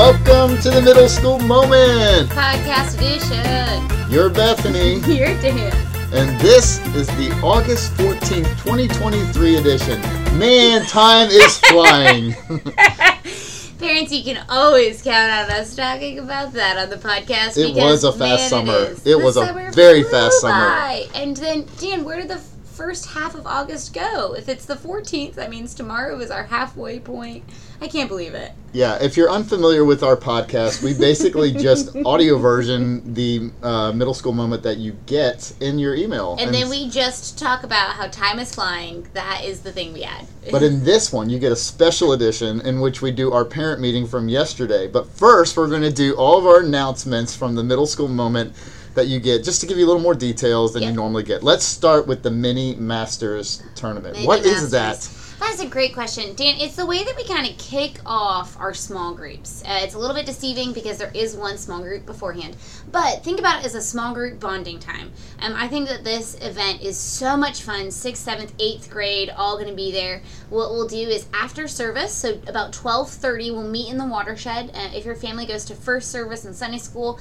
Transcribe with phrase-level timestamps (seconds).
[0.00, 2.30] Welcome to the Middle School Moment.
[2.30, 4.10] Podcast edition.
[4.10, 5.74] You're Bethany, You're Dan.
[6.14, 10.00] and this is the August 14th, 2023 edition.
[10.38, 12.32] Man, time is flying.
[13.78, 17.58] Parents, you can always count on us talking about that on the podcast.
[17.58, 18.92] It was a fast man, summer.
[18.92, 19.06] It.
[19.06, 20.54] It was a summer very flew fast summer.
[20.54, 21.08] by.
[21.14, 22.38] And then, Dan, where did the
[22.80, 24.32] first half of August go?
[24.32, 27.44] If it's the 14th, that means tomorrow is our halfway point.
[27.82, 28.52] I can't believe it.
[28.72, 34.14] yeah, if you're unfamiliar with our podcast, we basically just audio version the uh, Middle
[34.14, 36.38] School Moment that you get in your email.
[36.40, 39.06] And, then we just talk about how time is flying.
[39.12, 40.26] That is the thing we add.
[40.50, 43.82] But in this one, you get a special edition in which we do our parent
[43.82, 44.88] meeting from yesterday.
[44.88, 48.54] But first, we're going to do all of our announcements from the middle school moment
[48.94, 51.42] that you get, just to give you a little more details than you normally get.
[51.42, 54.14] Let's start with the Mini Masters tournament.
[54.14, 54.70] Mini what is Masters.
[54.70, 55.16] that?
[55.40, 56.56] That's a great question, Dan.
[56.58, 59.62] It's the way that we kind of kick off our small groups.
[59.66, 62.58] Uh, it's a little bit deceiving because there is one small group beforehand,
[62.92, 65.10] but think about it as a small group bonding time.
[65.40, 67.90] Um, I think that this event is so much fun.
[67.90, 70.20] Sixth, seventh, eighth grade, all going to be there.
[70.50, 74.72] What we'll do is after service, so about twelve thirty, we'll meet in the watershed.
[74.74, 77.18] Uh, if your family goes to first service and Sunday school,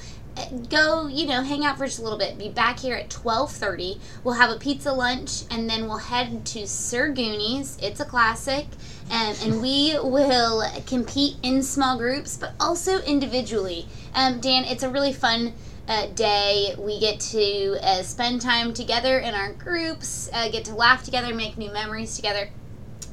[0.70, 2.38] go you know hang out for just a little bit.
[2.38, 6.68] Be back here at 12.30 we'll have a pizza lunch and then we'll head to
[6.68, 8.68] Sir Goony's it's a classic.
[9.12, 13.88] Um, and we will compete in small groups but also individually.
[14.14, 15.54] Um, dan it's a really fun
[15.88, 16.76] uh, day.
[16.78, 21.34] We get to uh, spend time together in our groups uh, get to laugh together
[21.34, 22.50] make new memories together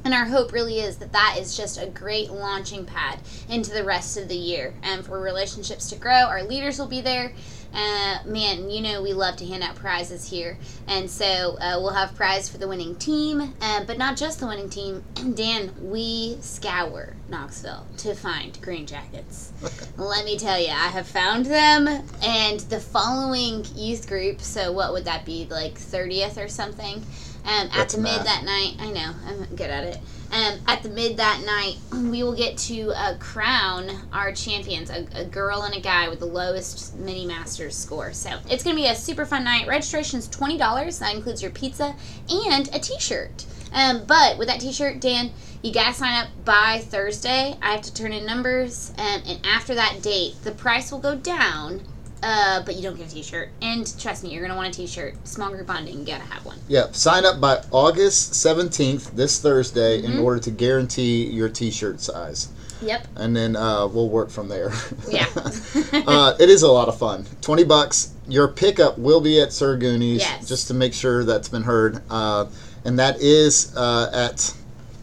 [0.03, 3.83] and our hope really is that that is just a great launching pad into the
[3.83, 6.13] rest of the year and for relationships to grow.
[6.13, 7.33] Our leaders will be there.
[7.73, 11.93] Uh, man, you know we love to hand out prizes here, and so uh, we'll
[11.93, 15.03] have prize for the winning team, uh, but not just the winning team.
[15.35, 19.51] Dan, we scour Knoxville to find green jackets.
[19.97, 21.87] Let me tell you, I have found them,
[22.23, 24.41] and the following youth group.
[24.41, 27.03] So what would that be, like thirtieth or something?
[27.47, 28.25] Um, at the mid math.
[28.25, 29.99] that night, I know I'm good at it.
[30.33, 35.07] Um, at the mid that night, we will get to uh, crown our champions, a,
[35.15, 38.11] a girl and a guy with the lowest mini masters score.
[38.11, 39.65] So it's gonna be a super fun night.
[39.65, 40.99] Registration is twenty dollars.
[40.99, 41.95] That includes your pizza
[42.29, 43.45] and a T-shirt.
[43.71, 45.31] Um, but with that T-shirt, Dan,
[45.61, 47.55] you gotta sign up by Thursday.
[47.61, 51.15] I have to turn in numbers, um, and after that date, the price will go
[51.15, 51.81] down.
[52.23, 53.49] Uh, but you don't get a T-shirt.
[53.61, 55.15] And trust me, you're gonna want a T-shirt.
[55.27, 56.57] Small group bonding, you gotta have one.
[56.67, 60.11] Yeah, sign up by August 17th, this Thursday, Mm-hmm.
[60.13, 62.49] in order to guarantee your t shirt size.
[62.81, 63.07] Yep.
[63.15, 64.71] And then uh, we'll work from there.
[65.09, 65.25] Yeah.
[66.07, 67.25] uh, it is a lot of fun.
[67.41, 68.13] 20 bucks.
[68.27, 70.47] Your pickup will be at Sir Goony's, Yes.
[70.47, 72.01] just to make sure that's been heard.
[72.09, 72.47] Uh,
[72.83, 74.53] and that is uh, at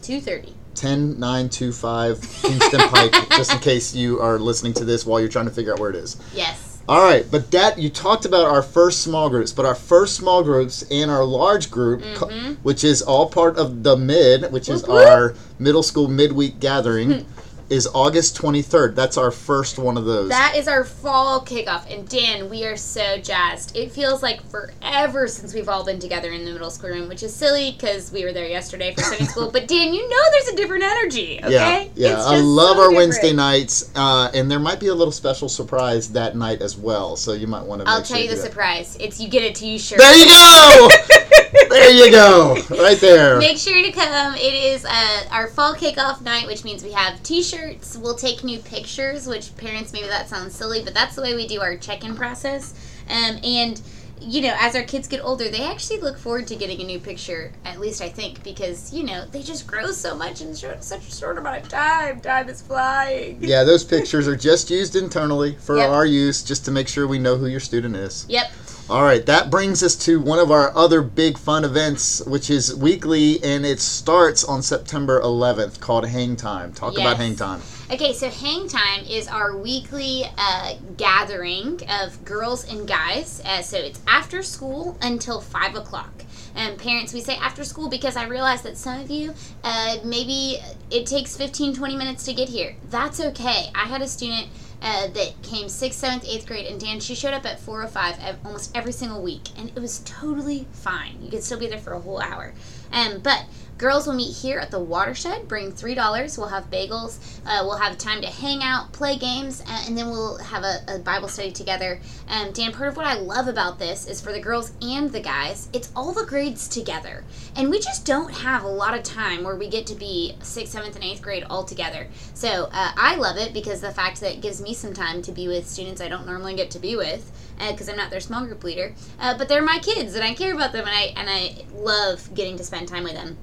[0.01, 0.53] Two thirty.
[0.75, 5.51] 10925 Kingston Pike, just in case you are listening to this while you're trying to
[5.51, 6.17] figure out where it is.
[6.33, 6.64] Yes.
[6.87, 10.43] All right, but that you talked about our first small groups, but our first small
[10.43, 12.29] groups and our large group, co-
[12.61, 14.91] which is all part of the mid, which is Mm-hmm.
[14.91, 17.25] Our middle school midweek gathering,
[17.69, 18.95] is August 23rd.
[18.95, 20.29] That's our first one of those.
[20.29, 21.91] That is our fall kickoff.
[21.91, 23.75] And Dan, we are so jazzed.
[23.75, 27.23] It feels like forever since we've all been together in the middle school room, which
[27.23, 29.51] is silly because we were there yesterday for Sunday school.
[29.55, 31.91] But Dan, you know there's a different energy, okay?
[31.95, 32.23] Yeah, yeah.
[32.23, 32.95] I love so our different.
[32.95, 37.15] Wednesday nights, uh, and there might be a little special surprise that night as well.
[37.15, 37.87] So you might want to.
[37.87, 38.97] I'll tell sure you the surprise.
[38.99, 39.97] It's you get a t-shirt.
[39.97, 40.89] There you go.
[41.69, 42.55] there you go.
[42.69, 43.39] Right there.
[43.39, 44.35] Make sure to come.
[44.35, 47.21] It is uh, our fall kickoff night, which means we have
[47.55, 47.97] T-shirts.
[47.97, 51.47] We'll take new pictures, which parents maybe that sounds silly, but that's the way we
[51.47, 52.73] do our check-in process.
[53.09, 53.81] Um, and
[54.21, 56.99] you know, as our kids get older, they actually look forward to getting a new
[56.99, 57.51] picture.
[57.65, 61.07] At least I think, because you know they just grow so much in short, such
[61.07, 62.21] a short amount of time.
[62.21, 63.37] Time is flying.
[63.41, 65.89] Yeah, those pictures are just used internally for Yep.
[65.89, 68.25] our use, just to make sure we know who your student is.
[68.29, 68.51] Yep.
[68.87, 72.75] All right, that brings us to one of our other big fun events, which is
[72.75, 76.71] weekly, and it starts on September 11th, called Hang Time.
[76.71, 77.63] Talk about Hang Time.
[77.89, 83.41] Okay, so Hang Time is our weekly uh, gathering of girls and guys.
[83.43, 86.23] Uh, so it's after school until 5 o'clock.
[86.53, 89.33] And parents, we say after school because I realize that some of you,
[89.63, 90.59] uh, maybe
[90.91, 92.75] it takes 15, 20 minutes to get here.
[92.91, 93.71] That's okay.
[93.73, 94.49] I had a student
[94.81, 97.87] uh, that came 6th, 7th, 8th grade, and Dan, she showed up at 4 or
[97.87, 99.49] 5 almost every single week.
[99.57, 101.17] And it was totally fine.
[101.21, 102.53] You could still be there for a whole hour.
[102.91, 103.45] Um, but
[103.77, 105.49] Girls will meet here at the Watershed.
[105.49, 106.37] Bring three dollars.
[106.37, 107.19] We'll have bagels.
[107.45, 110.79] Uh, we'll have time to hang out, play games, uh, and then we'll have a,
[110.87, 111.99] a Bible study together.
[112.29, 115.19] Um, Dan, part of what I love about this is for the girls and the
[115.19, 117.25] guys, it's all the grades together,
[117.57, 120.71] and we just don't have a lot of time where we get to be sixth,
[120.71, 122.07] seventh, and eighth grade all together.
[122.33, 125.33] So uh, I love it because the fact that it gives me some time to
[125.33, 127.29] be with students I don't normally get to be with
[127.59, 128.95] because uh, I'm not their small group leader.
[129.19, 132.33] Uh, but they're my kids, and I care about them, and I and I love
[132.33, 133.37] getting to spend time with them.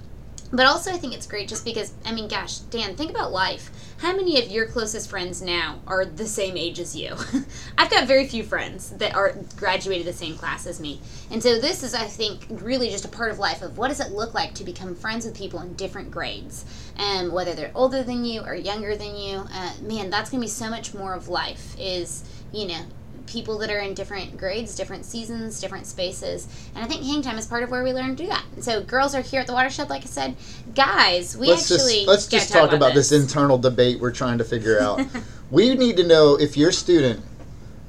[0.55, 3.71] But also, I think it's great just because, I mean, gosh, Dan, think about life.
[3.99, 7.17] How many of your closest friends now are the same age as you?
[7.79, 11.01] I've got very few friends that are graduated the same class as me.
[11.31, 14.01] And so, this is, I think, really just a part of life of what does
[14.01, 16.67] it look like to become friends with people in different grades.
[16.97, 20.43] And um, whether they're older than you or younger than you, uh, man, that's going
[20.43, 22.83] to be so much more of life is, you know,
[23.33, 26.47] people that are in different grades, different seasons, different spaces.
[26.75, 28.45] And I think hang time is part of where we learn to do that.
[28.61, 30.37] So girls are here at the watershed, like I said.
[30.75, 33.09] Guys, we let's actually just, let's just talk, talk, about, this.
[33.09, 33.23] this.
[33.23, 35.01] internal debate we're trying to figure out.
[35.51, 37.25] we need to know if your student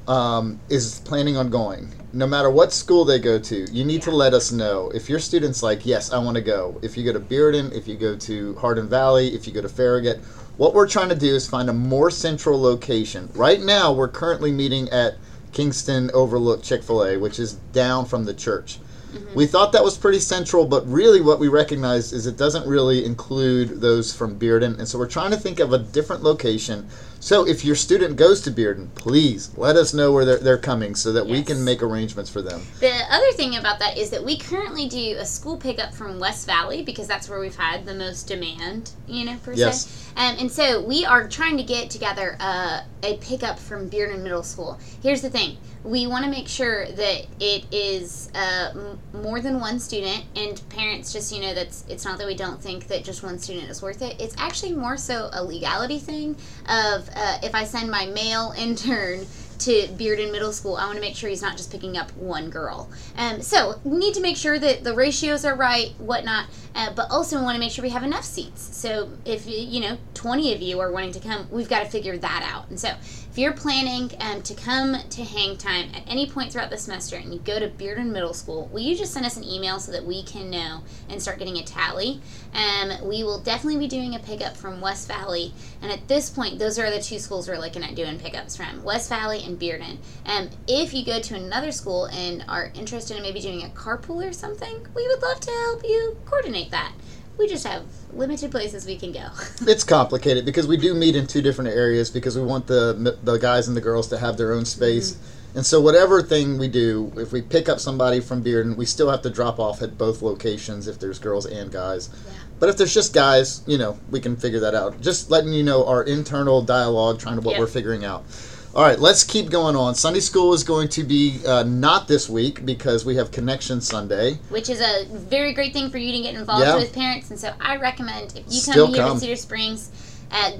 [0.07, 1.93] um, is planning on going.
[2.13, 3.99] No matter what school they go to, you need yeah.
[4.01, 4.91] to let us know.
[4.91, 6.79] If your student's like, yes, I want to go.
[6.83, 9.69] If you go to Bearden, if you go to Hardin Valley, if you go to
[9.69, 10.19] Farragut,
[10.57, 13.29] what we're trying to do is find a more central location.
[13.33, 15.15] Right now, we're currently meeting at
[15.53, 18.79] Kingston Overlook Chick fil A, which is down from the church.
[19.13, 19.35] Mm-hmm.
[19.35, 23.05] We thought that was pretty central, but really what we recognized is it doesn't really
[23.05, 24.79] include those from Bearden.
[24.79, 26.87] And so we're trying to think of a different location.
[27.23, 30.93] So if your student goes to Bearden, please let us know where they're, they're coming
[30.93, 31.31] so that yes.
[31.31, 32.61] we can make arrangements for them.
[32.81, 36.45] The other thing about that is that we currently do a school pickup from West
[36.45, 39.85] Valley because that's where we've had the most demand, you know, per yes.
[39.85, 40.11] se.
[40.17, 44.43] Um, and so we are trying to get together uh, a pickup from Bearden Middle
[44.43, 44.77] School.
[45.01, 49.59] Here's the thing we want to make sure that it is uh, m- more than
[49.59, 53.03] one student and parents just you know that's it's not that we don't think that
[53.03, 56.35] just one student is worth it it's actually more so a legality thing
[56.69, 59.25] of uh, if i send my male intern
[59.63, 62.49] to Bearden Middle School, I want to make sure he's not just picking up one
[62.49, 62.89] girl.
[63.17, 67.09] Um, so we need to make sure that the ratios are right, whatnot, uh, but
[67.09, 68.75] also we want to make sure we have enough seats.
[68.75, 72.17] So if you know 20 of you are wanting to come, we've got to figure
[72.17, 72.69] that out.
[72.69, 72.89] And so
[73.33, 77.15] if you're planning um, to come to hang time at any point throughout the semester
[77.15, 79.91] and you go to Bearden Middle School, will you just send us an email so
[79.91, 82.21] that we can know and start getting a tally?
[82.53, 86.59] Um, we will definitely be doing a pickup from West Valley, and at this point,
[86.59, 89.97] those are the two schools we're looking at doing pickups from West Valley and Bearden.
[90.25, 94.27] Um, if you go to another school and are interested in maybe doing a carpool
[94.27, 96.93] or something, we would love to help you coordinate that.
[97.37, 99.27] We just have limited places we can go.
[99.61, 103.37] it's complicated because we do meet in two different areas because we want the the
[103.37, 105.13] guys and the girls to have their own space.
[105.13, 105.39] Mm-hmm.
[105.55, 109.09] And so whatever thing we do, if we pick up somebody from Bearden, we still
[109.09, 112.09] have to drop off at both locations if there's girls and guys.
[112.25, 112.33] Yeah.
[112.59, 114.99] But if there's just guys, you know, we can figure that out.
[115.01, 117.59] Just letting you know our internal dialogue, trying to what yep.
[117.59, 118.25] we're figuring out.
[118.75, 119.93] All right, let's keep going on.
[119.93, 124.39] Sunday school is going to be uh, not this week because we have Connection Sunday,
[124.49, 126.75] which is a very great thing for you to get involved yeah.
[126.75, 127.29] with parents.
[127.29, 129.17] And so I recommend if you come Still here come.
[129.17, 129.91] to Cedar Springs
[130.31, 130.55] at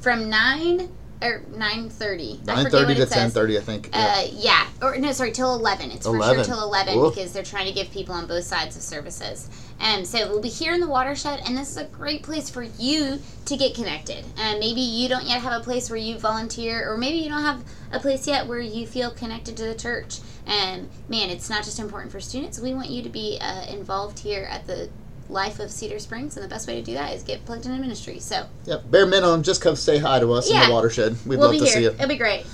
[0.00, 0.88] from nine
[1.22, 2.40] or nine thirty.
[2.44, 3.90] Nine thirty to ten thirty, I think.
[3.92, 3.98] Yeah.
[3.98, 5.90] Uh, yeah, or no, sorry, till eleven.
[5.90, 6.28] It's 11.
[6.28, 7.14] for sure till eleven Oof.
[7.14, 9.48] because they're trying to give people on both sides of services.
[9.80, 12.62] Um, so we'll be here in the watershed, and this is a great place for
[12.62, 14.24] you to get connected.
[14.36, 17.42] Um, maybe you don't yet have a place where you volunteer, or maybe you don't
[17.42, 20.18] have a place yet where you feel connected to the church.
[20.46, 22.58] And man, it's not just important for students.
[22.58, 24.88] We want you to be uh, involved here at the
[25.28, 27.78] life of Cedar Springs, and the best way to do that is get plugged into
[27.80, 28.18] ministry.
[28.18, 30.62] So, yeah, bare minimum, just come say hi to us yeah.
[30.62, 31.16] in the watershed.
[31.26, 31.74] We'd we'll love to here.
[31.74, 31.90] see you.
[31.90, 32.46] It'll be great.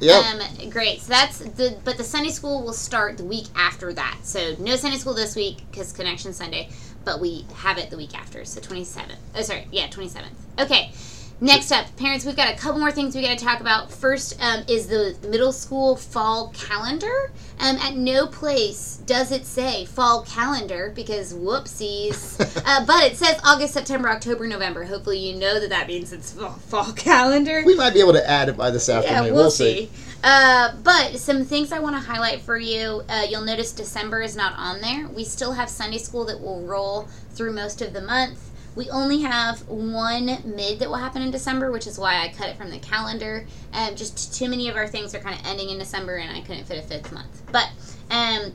[0.00, 0.40] Yeah.
[0.40, 1.00] Um, great.
[1.00, 4.18] So that's the but the Sunday school will start the week after that.
[4.22, 6.68] So no Sunday school this week because Connection Sunday,
[7.04, 8.44] but we have it the week after.
[8.44, 9.18] So twenty seventh.
[9.34, 9.66] Oh, sorry.
[9.72, 10.38] Yeah, twenty seventh.
[10.58, 10.92] Okay.
[11.40, 13.92] Next up, parents, we've got a couple more things we got to talk about.
[13.92, 17.30] First um, is the middle school fall calendar.
[17.60, 22.40] Um, at no place does it say fall calendar because whoopsies.
[22.66, 24.82] uh, but it says August, September, October, November.
[24.82, 27.62] Hopefully, you know that that means it's fall, fall calendar.
[27.64, 29.16] We might be able to add it by this afternoon.
[29.26, 29.86] Yeah, we'll, we'll see.
[29.86, 29.90] see.
[30.24, 33.02] Uh, but some things I want to highlight for you.
[33.08, 35.06] Uh, you'll notice December is not on there.
[35.06, 38.40] We still have Sunday school that will roll through most of the month.
[38.78, 42.48] We only have one mid that will happen in December, which is why I cut
[42.48, 43.44] it from the calendar.
[43.72, 46.42] Um, just too many of our things are kind of ending in December, and I
[46.42, 47.42] couldn't fit a fifth month.
[47.50, 47.68] But
[48.08, 48.52] um,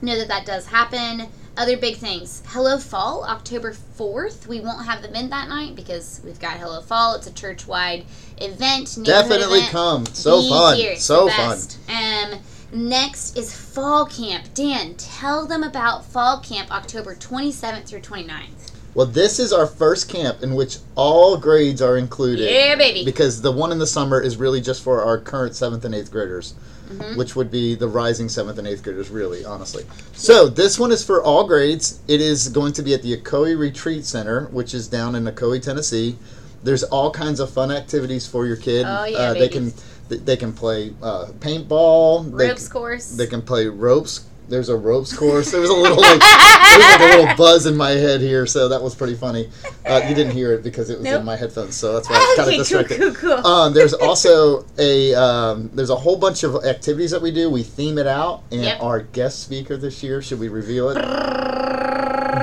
[0.00, 1.26] know that that does happen.
[1.56, 2.44] Other big things.
[2.46, 4.46] Hello Fall, October 4th.
[4.46, 7.16] We won't have the mid that night because we've got Hello Fall.
[7.16, 8.06] It's a church wide
[8.38, 8.96] event.
[9.02, 9.72] Definitely event.
[9.72, 10.06] come.
[10.06, 10.76] So Be fun.
[10.76, 10.96] Here.
[10.98, 11.58] So fun.
[11.88, 12.38] Um,
[12.72, 14.54] next is Fall Camp.
[14.54, 18.73] Dan, tell them about Fall Camp October 27th through 29th.
[18.94, 22.48] Well, this is our first camp in which all grades are included.
[22.50, 23.04] Yeah, baby.
[23.04, 26.12] Because the one in the summer is really just for our current seventh and eighth
[26.12, 26.54] graders,
[26.92, 27.16] Mhm.
[27.16, 29.84] which would be the rising seventh and eighth graders, really, honestly.
[30.14, 31.98] So this one is for all grades.
[32.06, 35.60] It is going to be at the Ocoee Retreat Center, which is down in Ocoee,
[35.60, 36.16] Tennessee.
[36.62, 38.86] There's all kinds of fun activities for your kid.
[38.88, 39.72] Oh, yeah, uh, they can
[40.08, 42.36] they can play uh, paintball.
[42.36, 43.06] They Ropes course.
[43.06, 44.20] they can play ropes.
[44.48, 45.50] There's a ropes course.
[45.50, 48.68] There was a little like, was like a little buzz in my head here, so
[48.68, 49.48] that was pretty funny.
[49.86, 51.20] Uh, you didn't hear it because it was Nope.
[51.20, 53.14] in my headphones, so that's why I kind of cool, distracted.
[53.16, 53.46] cool, cool.
[53.46, 57.48] Um, there's also a um, there's a whole bunch of activities that we do.
[57.50, 58.82] We theme it out, and Yep.
[58.82, 60.96] our guest speaker this year, should we reveal it?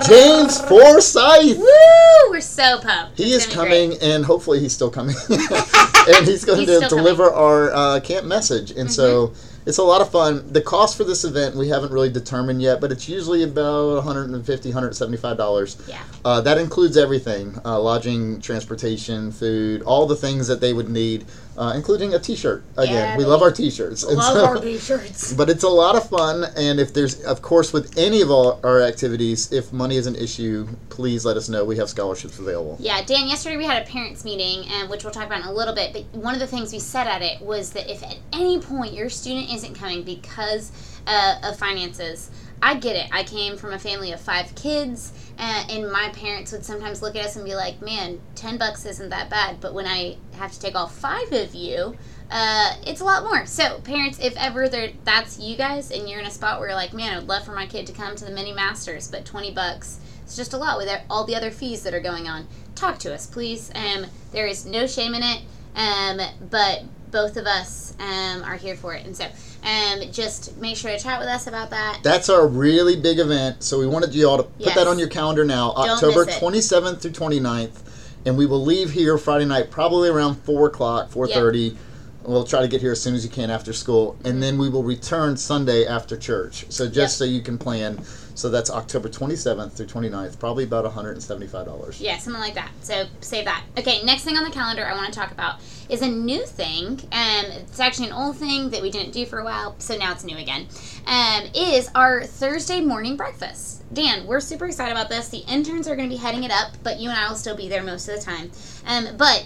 [0.08, 1.58] James Forsyth.
[1.58, 2.32] Woo!
[2.32, 3.18] We're so pumped.
[3.18, 5.16] He It's is coming, and hopefully he's still coming.
[5.30, 6.88] and he's going He's to Mm-hmm.
[6.88, 8.72] deliver our uh, camp message.
[8.72, 9.34] And so
[9.66, 10.52] it's a lot of fun.
[10.52, 14.72] The cost for this event we haven't really determined yet, but it's usually about 150
[14.72, 15.88] $175.
[15.88, 16.04] Yeah.
[16.24, 21.26] Uh, that includes everything uh, lodging, transportation, food, all the things that they would need,
[21.58, 22.64] uh, including a t shirt.
[22.78, 24.04] Again, Yeah, we love our t shirts.
[24.04, 25.34] Love our t-shirts.
[25.42, 28.58] But it's a lot of fun, and if there's, of course, with any of our,
[28.64, 31.66] our activities, if money is an issue, please let us know.
[31.66, 32.78] We have scholarships available.
[32.80, 35.54] Yeah, Dan, yesterday we had a parents' meeting, um, which we'll talk about in a
[35.54, 35.94] little bit.
[35.94, 38.94] But one of the things we said at it was that if at any point
[38.94, 40.72] your student isn't coming because
[41.08, 42.30] uh, of finances,
[42.64, 43.10] I get it.
[43.12, 47.16] I came from a family of five kids, uh, and my parents would sometimes look
[47.16, 49.60] at us and be like, man, 10 bucks isn't that bad.
[49.60, 51.96] But when I have to take all five of you,
[52.30, 53.46] uh, it's a lot more.
[53.46, 54.70] So, parents, if ever
[55.04, 57.54] that's you guys, and you're in a spot where you're like, man, I'd love for
[57.54, 60.00] my kid to come to the mini masters, but 20 bucks
[60.32, 62.48] it's just a lot with all the other fees that are going on.
[62.74, 63.70] Talk to us, please.
[63.76, 65.42] Um, there is no shame in it,
[65.76, 69.26] um, but both of us um, are here for it, and so
[69.64, 72.00] um, just make sure to chat with us about that.
[72.04, 73.64] That's our really big event.
[73.64, 74.76] So we wanted you all to put Yes.
[74.76, 77.80] that on your calendar now, Don't October 27th through 29th.
[78.26, 81.76] And we will leave here Friday night, probably around 4 o'clock, 4.30.
[82.24, 84.16] We'll try to get here as soon as you can after school.
[84.24, 86.66] And then we will return Sunday after church.
[86.70, 87.10] So just Yep.
[87.10, 88.00] so you can plan.
[88.36, 91.98] So that's October 27th through 29th, probably about $175.
[92.00, 92.72] Yeah, something like that.
[92.82, 93.64] So save that.
[93.78, 95.60] Okay, next thing on the calendar I want to talk about
[95.90, 97.00] is a new thing.
[97.12, 100.12] Um, it's actually an old thing that we didn't do for a while, so now
[100.12, 100.68] it's new again.
[101.06, 103.84] Um, is our Thursday morning breakfast.
[103.94, 105.28] Dan, we're super excited about this.
[105.28, 107.58] The interns are going to be heading it up, but you and I will still
[107.58, 108.52] be there most of the time.
[108.86, 109.46] Um, but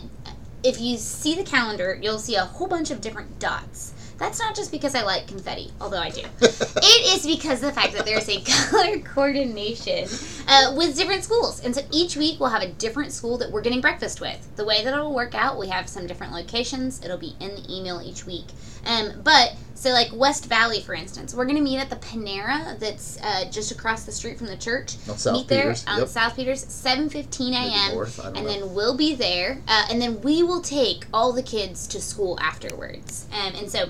[0.63, 3.95] if you see the calendar, you'll see a whole bunch of different dots.
[4.17, 6.22] That's not just because I like confetti, although I do.
[6.41, 10.07] it is because of the fact that there's a color coordination
[10.48, 11.63] uh, with different schools.
[11.63, 14.55] And so each week we'll have a different school that we're getting breakfast with.
[14.55, 17.03] The way that it'll work out, we have some different locations.
[17.03, 18.45] It'll be in the email each week.
[18.86, 22.79] Um, but, so like West Valley, for instance, we're going to meet at the Panera
[22.79, 24.95] that's uh, just across the street from the church.
[25.10, 26.07] On South meet there Peters, on yep.
[26.07, 27.95] South Peters, 7.15 Maybe a.m.
[27.95, 28.43] north, And know.
[28.43, 29.62] then we'll be there.
[29.67, 33.27] Uh, and then we will take all the kids to school afterwards.
[33.34, 33.89] Um, and so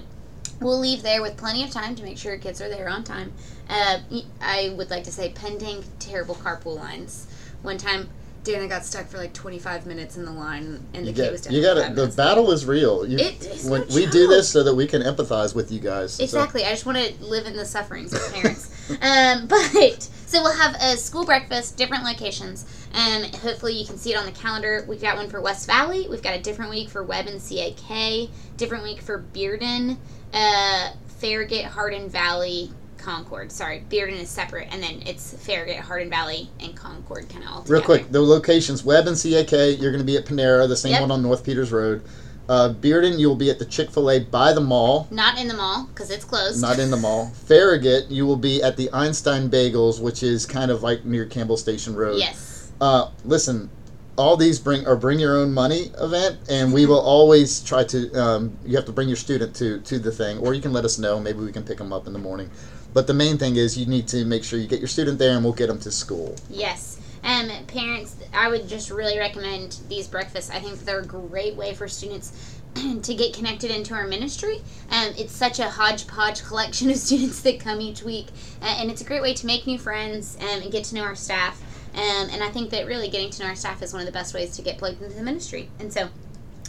[0.60, 3.34] we'll leave there with plenty of time to make sure kids are there on time.
[3.70, 4.00] Uh,
[4.42, 7.28] I would like to say pending terrible carpool lines.
[7.62, 8.10] One time,
[8.44, 11.32] Dana got stuck for like 25 minutes in the line, and the You kid get,
[11.32, 11.96] was down you got it.
[11.96, 13.06] The battle is real.
[13.06, 15.80] You, It is when no we do this so that we can empathize with you
[15.80, 16.14] guys.
[16.14, 16.64] So- Exactly.
[16.64, 18.70] I just want to live in the sufferings of parents.
[19.02, 22.66] um, but so we'll have a school breakfast, different locations.
[22.96, 24.86] Um, hopefully you can see it on the calendar.
[24.88, 26.08] We've got one for West Valley.
[26.10, 28.30] We've got a different week for Webb and CAK.
[28.58, 29.98] Different week for Bearden,
[30.34, 33.52] uh, Farragut, Hardin Valley, Concord.
[33.52, 37.62] Sorry, Bearden is separate, and then it's Farragut, Hardin Valley, and Concord kind of all
[37.64, 37.74] together.
[37.74, 40.94] Real quick, the locations Webb and CAK, you're going to be at Panera, the same
[40.94, 41.02] Yep.
[41.02, 42.02] one on North Peters Road.
[42.48, 45.56] Uh, Bearden, you'll be at the Chick fil A by the mall, Not in the
[45.56, 46.62] mall because it's closed.
[46.62, 47.32] not in the mall.
[47.48, 51.58] Farragut, you will be at the Einstein Bagels, which is kind of like near Campbell
[51.58, 52.20] Station Road.
[52.20, 52.55] Yes.
[52.82, 53.70] Uh, listen,
[54.18, 58.12] all these bring are bring your own money event, and we will always try to.
[58.14, 60.86] Um, you have to bring your student to to the thing, or you can let
[60.86, 61.20] us know.
[61.20, 62.50] Maybe we can pick them up in the morning.
[62.94, 65.36] But the main thing is you need to make sure you get your student there,
[65.36, 66.36] and we'll get them to school.
[66.50, 67.00] Yes.
[67.26, 70.52] Um, parents, I would just really recommend these breakfasts.
[70.52, 72.56] I think they're a great way for students
[73.02, 74.62] to get connected into our ministry.
[74.92, 78.28] Um, it's such a hodgepodge collection of students that come each week,
[78.62, 81.02] uh, and it's a great way to make new friends um, and get to know
[81.02, 81.60] our staff.
[81.96, 84.12] Um, and I think that really getting to know our staff is one of the
[84.12, 85.70] best ways to get plugged into the ministry.
[85.80, 86.10] And so,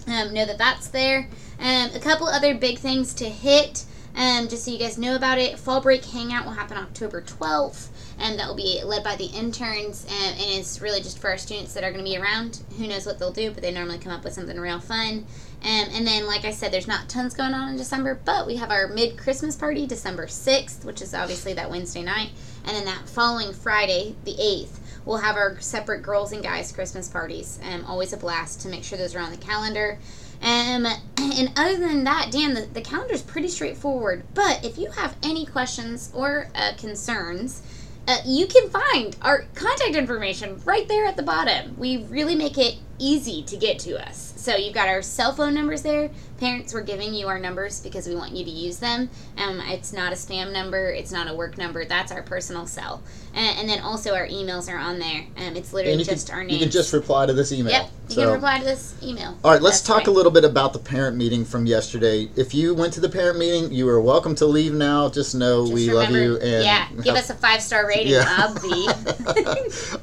[0.07, 1.29] um, know that that's there.
[1.59, 5.39] Um, a couple other big things to hit, um, just so you guys know about
[5.39, 5.59] it.
[5.59, 7.89] Fall break hangout will happen October 12th,
[8.21, 11.37] and that will be led by the interns, um, and it's really just for our
[11.37, 12.61] students that are going to be around.
[12.79, 15.27] Who knows what they'll do, but they normally come up with something real fun.
[15.63, 18.57] Um, and then, like I said, there's not tons going on in December, but we
[18.57, 22.31] have our mid Christmas party December 6th, which is obviously that Wednesday night.
[22.65, 27.09] And then that following Friday, the 8th, we'll have our separate girls and guys Christmas
[27.09, 27.59] parties.
[27.63, 29.99] Um, always a blast to make sure those are on the calendar.
[30.43, 30.85] Um,
[31.17, 34.25] and other than that, Dan, the, the calendar is pretty straightforward.
[34.35, 37.63] But if you have any questions or uh, concerns,
[38.09, 41.77] uh, you can find our contact information right there at the bottom.
[41.79, 44.35] We really make it easy to get to us.
[44.37, 46.11] So you've got our cell phone numbers there.
[46.39, 49.09] Parents, we're giving you our numbers because we want you to use them.
[49.39, 50.91] Um, it's not a spam number.
[50.91, 51.87] It's not a work number.
[51.87, 53.03] That's our personal cell.
[53.35, 55.25] And, and then also our emails are on there.
[55.39, 56.53] Um, it's literally just can, our names.
[56.55, 57.73] You can just reply to this email.
[57.73, 58.25] Yep, you so.
[58.25, 59.37] can reply to this email.
[59.45, 60.09] All right, let's That's talk right.
[60.09, 62.29] a little bit about the parent meeting from yesterday.
[62.37, 65.09] If you went to the parent meeting, you are welcome to leave now.
[65.09, 66.37] Just know just we remember, love you.
[66.37, 68.27] And yeah, give us a five star rating, yeah.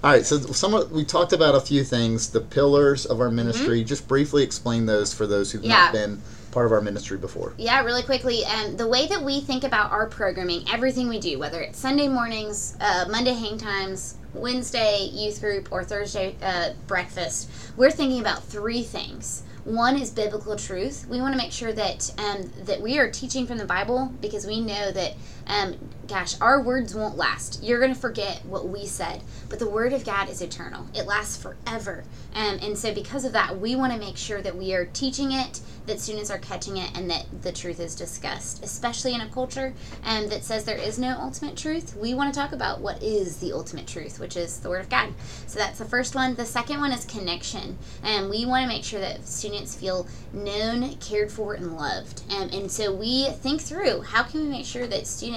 [0.04, 2.32] All right, so some we talked about a few things.
[2.32, 3.80] The pillars of our ministry.
[3.80, 3.88] Mm-hmm.
[3.88, 5.86] Just briefly explain those for those who've yeah.
[5.86, 6.23] not been
[6.54, 7.54] part of our ministry before.
[7.58, 8.46] Yeah, really quickly.
[8.46, 12.08] Um, the way that we think about our programming, everything we do, whether it's Sunday
[12.08, 18.44] mornings, uh, Monday hang times, Wednesday youth group, or Thursday uh, breakfast, we're thinking about
[18.44, 19.44] three things.
[19.66, 21.08] One is biblical truth.
[21.10, 24.46] We want to make sure that um, that we are teaching from the Bible because
[24.46, 25.14] we know that,
[25.48, 25.76] um,
[26.08, 27.64] gosh, our words won't last.
[27.64, 30.88] You're going to forget what we said, but the Word of God is eternal.
[30.94, 34.56] It lasts forever, um, and so because of that, we want to make sure that
[34.56, 38.64] we are teaching it that students are catching it and that the truth is discussed,
[38.64, 39.74] especially in a culture
[40.06, 41.96] um, that says there is no ultimate truth.
[41.98, 44.90] We want to talk about what is the ultimate truth, which is the Word of
[44.90, 45.14] God.
[45.48, 46.36] So that's the first one.
[46.36, 50.96] The second one is connection, and we want to make sure that students feel known,
[50.98, 52.24] cared for, and loved.
[52.32, 55.33] Um, and so we think through how can we make sure that students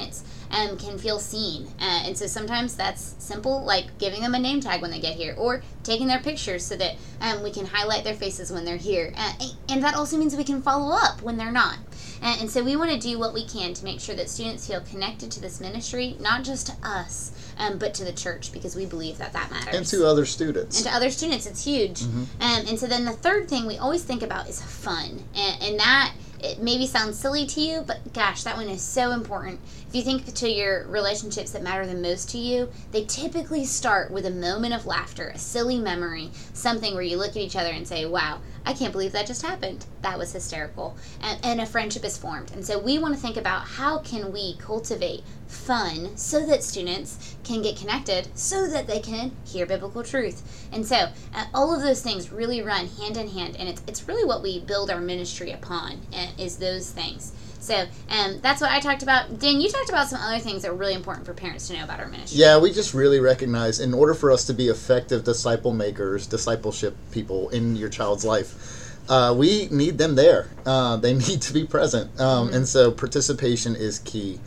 [0.50, 1.66] um, can feel seen.
[1.80, 5.14] Uh, and so sometimes that's simple, like giving them a name tag when they get
[5.14, 8.76] here, or taking their pictures so that um, we can highlight their faces when they're
[8.76, 9.12] here.
[9.16, 9.32] Uh,
[9.68, 11.78] and that also means we can follow up when they're not.
[12.22, 14.66] And, and so we want to do what we can to make sure that students
[14.66, 18.76] feel connected to this ministry, not just to us, um, but to the church because
[18.76, 19.74] we believe that that matters.
[19.74, 20.78] And to other students.
[20.78, 22.00] And to other students, it's huge.
[22.00, 22.42] Mm-hmm.
[22.42, 25.22] Um, and so then the third thing we always think about is fun.
[25.34, 26.14] And, and that
[26.46, 29.60] it maybe sounds silly to you, but gosh, that one is so important.
[29.88, 34.10] If you think to your relationships that matter the most to you, they typically start
[34.10, 37.70] with a moment of laughter, a silly memory, something where you look at each other
[37.70, 39.86] and say, wow, I can't believe that just happened.
[40.02, 40.96] That was hysterical.
[41.22, 42.50] And, and a friendship is formed.
[42.50, 47.36] And so we want to think about how can we cultivate fun so that students
[47.44, 50.68] can get connected so that they can hear biblical truth.
[50.72, 53.56] And so uh, all of those things really run hand in hand.
[53.56, 57.32] And it's, it's really what we build our ministry upon uh, is those things.
[57.66, 59.40] So um, that's what I talked about.
[59.40, 61.82] Dan, you talked about some other things that are really important for parents to know
[61.82, 62.38] about our ministry.
[62.38, 66.96] Yeah, we just really recognize in order for us to be effective disciple makers, discipleship
[67.10, 70.48] people in your child's life, uh, we need them there.
[70.64, 72.08] Uh, they need to be present.
[72.20, 72.56] Um, mm-hmm.
[72.56, 74.38] And so participation is key.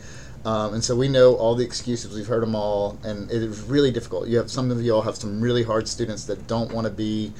[0.46, 2.16] Um, and so we know all the excuses.
[2.16, 4.28] We've heard them all, and it is really difficult.
[4.28, 6.90] You have some of you all have some really hard students that don't want to
[6.90, 7.34] be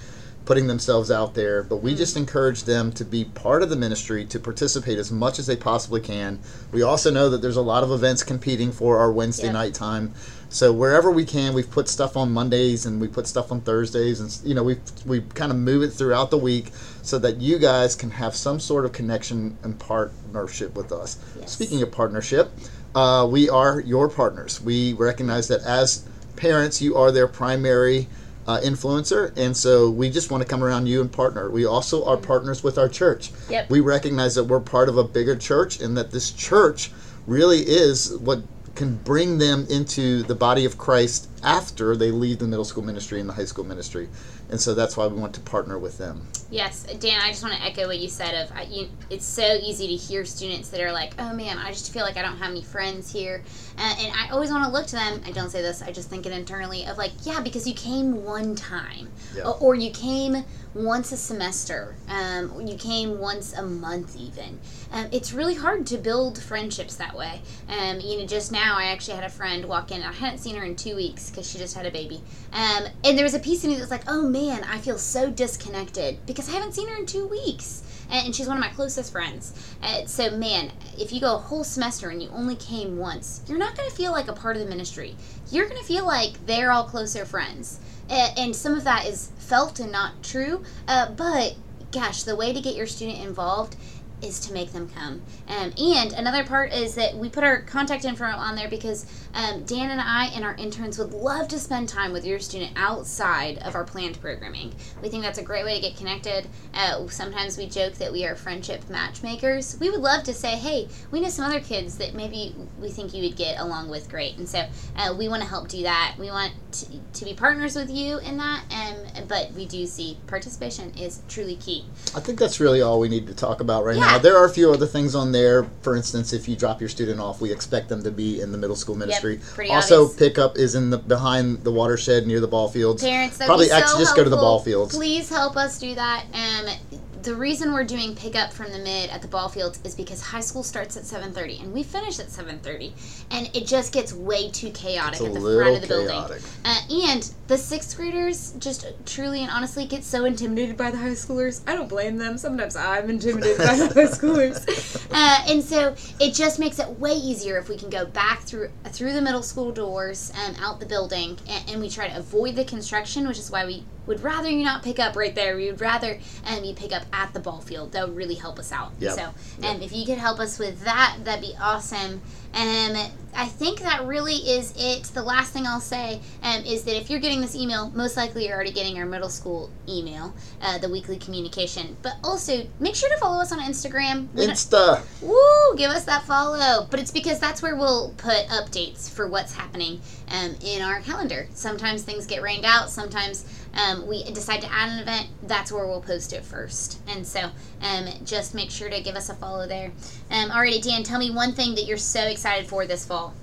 [0.50, 4.24] putting themselves out there, but we just encourage them to be part of the ministry,
[4.24, 6.40] to participate as much as they possibly can.
[6.72, 10.12] We also know that there's a lot of events competing for our Wednesday night time.
[10.48, 14.18] So wherever we can, we've put stuff on Mondays and we put stuff on Thursdays,
[14.18, 17.60] and you know we we kind of move it throughout the week so that you
[17.60, 21.16] guys can have some sort of connection and partnership with us.
[21.38, 21.52] Yes.
[21.52, 22.50] Speaking of partnership,
[22.96, 24.60] uh, we are your partners.
[24.60, 28.08] We recognize that as parents, you are their primary
[28.50, 31.48] uh, influencer, and so we just want to come around you and partner.
[31.50, 33.30] We also are partners with our church.
[33.48, 33.70] Yep.
[33.70, 36.90] We recognize that we're part of a bigger church, and that this church
[37.28, 38.42] really is what
[38.74, 43.20] can bring them into the body of Christ after they leave the middle school ministry
[43.20, 44.08] and the high school ministry
[44.50, 46.26] and so that's why we want to partner with them.
[46.50, 48.34] Yes, Dan, I just want to echo what you said.
[48.34, 51.92] Of you, it's so easy to hear students that are like, "Oh man, I just
[51.92, 53.44] feel like I don't have any friends here,"
[53.78, 55.20] uh, and I always want to look to them.
[55.24, 58.24] I don't say this; I just think it internally of like, "Yeah, because you came
[58.24, 59.44] one time, yeah.
[59.44, 64.58] or, or, you came once a semester, um, you came once a month, even."
[64.92, 67.42] Um, it's really hard to build friendships that way.
[67.68, 70.02] Um, you know, just now I actually had a friend walk in.
[70.02, 73.16] I hadn't seen her in two weeks because she just had a baby, um, and
[73.16, 76.18] there was a piece of me that was like, "Oh man." I feel so disconnected
[76.26, 77.82] because I haven't seen her in two weeks.
[78.10, 79.52] And, she's one of my closest friends.
[79.82, 83.58] Uh, so, man, if you go a whole semester and you only came once, you're
[83.58, 85.14] not going to feel like a part of the ministry.
[85.50, 87.78] You're going to feel like they're all closer friends.
[88.10, 90.64] And some of that is felt and not true.
[90.88, 91.56] Uh, but,
[91.92, 93.76] gosh, the way to get your student involved
[94.22, 95.22] is to make them come.
[95.48, 99.64] Um, and another part is that we put our contact info on there because um,
[99.64, 103.58] Dan and I and our interns would love to spend time with your student outside
[103.58, 104.74] of our planned programming.
[105.02, 106.46] We think that's a great way to get connected.
[106.74, 109.76] Uh, sometimes we joke that we are friendship matchmakers.
[109.80, 113.14] We would love to say, hey, we know some other kids that maybe we think
[113.14, 114.36] you would get along with great.
[114.36, 116.16] And so uh, we want to help do that.
[116.18, 118.64] We want to, to be partners with you in that.
[118.70, 121.84] Um, but we do see participation is truly key.
[122.14, 124.02] I think that's really all we need to talk about right Yeah.
[124.02, 124.09] now.
[124.18, 125.66] There are a few other things on there.
[125.82, 128.58] For instance, if you drop your student off, we expect them to be in the
[128.58, 129.40] middle school ministry.
[129.54, 130.18] pretty also, obvious.
[130.18, 133.02] pickup is in the behind the watershed near the ball fields.
[133.02, 134.94] Parents, Probably so actually just go to the ball fields.
[134.94, 136.26] Please help us do that.
[136.32, 140.22] Um, the reason we're doing pickup from the mid at the ball fields is because
[140.22, 142.92] high school starts at 7.30 and we finish at 7.30
[143.30, 146.38] and it just gets way too chaotic at the front of the chaotic.
[146.38, 146.42] building.
[146.64, 146.80] uh,
[147.10, 151.62] and the sixth graders just truly and honestly get so intimidated by the high schoolers.
[151.66, 152.38] I don't blame them.
[152.38, 154.96] Sometimes i'm intimidated by the high schoolers.
[155.12, 158.70] Uh, and so it just makes it way easier if we can go back through
[158.86, 162.54] through the middle school doors and out the building and, and we try to avoid
[162.54, 165.66] the construction which is why we would rather you not pick up right there we
[165.70, 168.72] would rather um, you pick up at the ball field that would really help us
[168.72, 169.14] out Yep.
[169.14, 169.24] so
[169.68, 172.20] um, if you could help us with that that'd be awesome
[172.52, 172.96] um,
[173.32, 175.04] I think that really is it.
[175.04, 178.46] The last thing I'll say um, is that if you're getting this email, most likely
[178.46, 181.96] you're already getting our middle school email, uh, the weekly communication.
[182.02, 184.26] But also, make sure to follow us on Instagram.
[184.34, 185.00] We Insta.
[185.22, 185.76] Woo!
[185.76, 186.88] Give us that follow.
[186.90, 191.46] But it's because that's where we'll put updates for what's happening um, in our calendar.
[191.54, 192.90] Sometimes things get rained out.
[192.90, 195.28] Sometimes um, we decide to add an event.
[195.42, 197.00] That's where we'll post it first.
[197.08, 197.50] And so
[197.82, 199.92] um, just make sure to give us a follow there.
[200.30, 203.34] Um, alrighty, Dan, tell me one thing that you're so excited for this fall.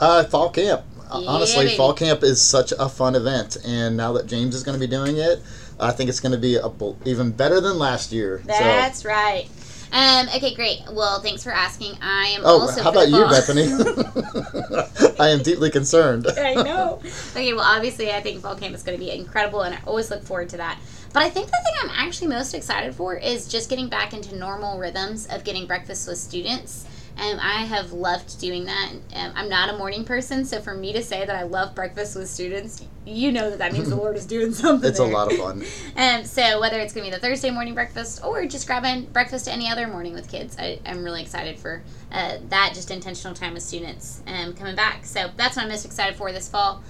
[0.00, 0.82] Uh, fall camp.
[0.96, 1.76] Yeah, Honestly, baby.
[1.76, 4.90] fall camp is such a fun event, and now that James is going to be
[4.90, 5.40] doing it,
[5.80, 6.70] I think it's going to be a,
[7.08, 8.42] even better than last year.
[8.42, 8.48] so.
[8.48, 9.48] That's right.
[9.92, 10.80] Um, okay, great.
[10.92, 11.96] Well, thanks for asking.
[12.02, 13.64] I am Oh, also how about you, Bethany?
[15.18, 16.26] I am deeply concerned.
[16.38, 17.00] I know.
[17.30, 20.10] Okay, well, obviously, I think fall camp is going to be incredible, and I always
[20.10, 20.78] look forward to that.
[21.12, 24.36] But I think the thing I'm actually most excited for is just getting back into
[24.36, 26.84] normal rhythms of getting breakfast with students.
[27.18, 28.92] Um, I have loved doing that.
[29.14, 32.14] Um, I'm not a morning person, so for me to say that I love breakfast
[32.14, 34.88] with students, you know that that means the Lord is doing something.
[34.88, 35.64] It's a lot of fun.
[35.96, 39.48] Um, so whether it's going to be the Thursday morning breakfast or just grabbing breakfast
[39.48, 43.54] any other morning with kids, I, I'm really excited for uh, that just intentional time
[43.54, 45.04] with students um, coming back.
[45.04, 46.82] So that's what I'm most excited for this fall.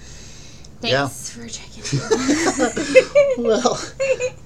[0.81, 1.83] Thanks for checking.
[3.43, 3.79] Well,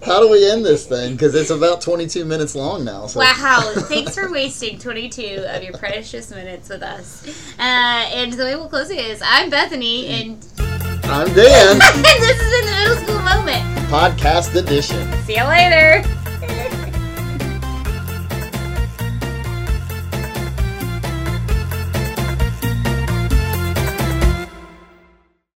[0.03, 1.13] how do we end this thing?
[1.13, 3.07] Because it's about 22 minutes long now.
[3.07, 3.19] So.
[3.19, 7.25] Wow, thanks for wasting 22 of your precious minutes with us.
[7.57, 10.45] Uh, and the way we'll close it is I'm Bethany, and,
[11.05, 13.63] I'm Dan, and this is in the middle school moment.
[13.89, 15.11] podcast edition.
[15.23, 16.03] See you later.